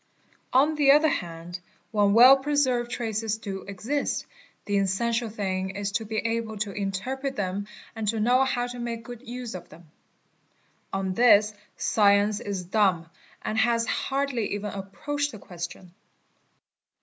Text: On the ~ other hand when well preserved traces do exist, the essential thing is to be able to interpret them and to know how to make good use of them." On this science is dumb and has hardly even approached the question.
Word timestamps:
On 0.51 0.73
the 0.73 0.89
~ 0.91 0.91
other 0.93 1.07
hand 1.09 1.59
when 1.91 2.15
well 2.15 2.35
preserved 2.35 2.89
traces 2.89 3.37
do 3.37 3.61
exist, 3.67 4.25
the 4.65 4.79
essential 4.79 5.29
thing 5.29 5.69
is 5.75 5.91
to 5.91 6.05
be 6.05 6.17
able 6.17 6.57
to 6.57 6.71
interpret 6.71 7.35
them 7.35 7.67
and 7.95 8.07
to 8.07 8.19
know 8.19 8.43
how 8.43 8.65
to 8.65 8.79
make 8.79 9.03
good 9.03 9.21
use 9.21 9.53
of 9.53 9.69
them." 9.69 9.91
On 10.91 11.13
this 11.13 11.53
science 11.77 12.39
is 12.39 12.63
dumb 12.63 13.11
and 13.43 13.59
has 13.59 13.85
hardly 13.85 14.55
even 14.55 14.71
approached 14.71 15.33
the 15.33 15.37
question. 15.37 15.93